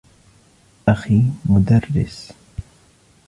[0.87, 2.31] أخي مدرس.